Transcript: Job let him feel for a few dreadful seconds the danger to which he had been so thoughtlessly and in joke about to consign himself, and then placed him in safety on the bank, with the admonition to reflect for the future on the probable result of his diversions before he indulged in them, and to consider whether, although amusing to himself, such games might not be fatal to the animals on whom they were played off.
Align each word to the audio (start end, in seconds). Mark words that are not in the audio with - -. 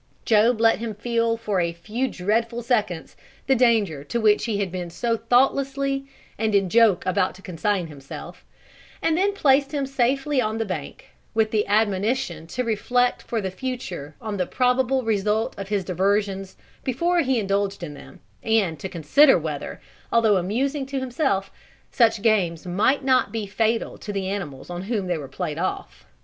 Job 0.25 0.59
let 0.59 0.79
him 0.79 0.95
feel 0.95 1.37
for 1.37 1.61
a 1.61 1.73
few 1.73 2.07
dreadful 2.07 2.63
seconds 2.63 3.15
the 3.45 3.53
danger 3.53 4.03
to 4.03 4.19
which 4.19 4.45
he 4.45 4.57
had 4.57 4.71
been 4.71 4.89
so 4.89 5.15
thoughtlessly 5.15 6.07
and 6.39 6.55
in 6.55 6.71
joke 6.71 7.05
about 7.05 7.35
to 7.35 7.41
consign 7.43 7.85
himself, 7.85 8.43
and 9.03 9.15
then 9.15 9.31
placed 9.31 9.73
him 9.75 9.81
in 9.81 9.85
safety 9.85 10.41
on 10.41 10.57
the 10.57 10.65
bank, 10.65 11.11
with 11.35 11.51
the 11.51 11.67
admonition 11.67 12.47
to 12.47 12.63
reflect 12.63 13.21
for 13.21 13.41
the 13.41 13.51
future 13.51 14.15
on 14.19 14.37
the 14.37 14.47
probable 14.47 15.03
result 15.03 15.53
of 15.55 15.67
his 15.69 15.85
diversions 15.85 16.57
before 16.83 17.19
he 17.19 17.37
indulged 17.37 17.83
in 17.83 17.93
them, 17.93 18.21
and 18.41 18.79
to 18.79 18.89
consider 18.89 19.37
whether, 19.37 19.79
although 20.11 20.37
amusing 20.37 20.87
to 20.87 20.99
himself, 20.99 21.51
such 21.91 22.23
games 22.23 22.65
might 22.65 23.03
not 23.03 23.31
be 23.31 23.45
fatal 23.45 23.99
to 23.99 24.11
the 24.11 24.27
animals 24.27 24.71
on 24.71 24.81
whom 24.89 25.05
they 25.05 25.19
were 25.19 25.27
played 25.27 25.59
off. 25.59 26.07